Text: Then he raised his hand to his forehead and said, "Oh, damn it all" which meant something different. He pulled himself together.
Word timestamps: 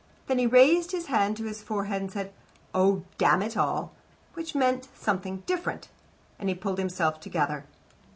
Then 0.25 0.39
he 0.39 0.47
raised 0.47 0.93
his 0.93 1.05
hand 1.13 1.37
to 1.37 1.43
his 1.45 1.61
forehead 1.61 2.01
and 2.01 2.11
said, 2.11 2.33
"Oh, 2.73 3.03
damn 3.19 3.43
it 3.43 3.55
all" 3.55 3.91
which 4.33 4.55
meant 4.55 4.87
something 4.95 5.43
different. 5.45 5.89
He 6.43 6.55
pulled 6.55 6.79
himself 6.79 7.19
together. 7.19 7.65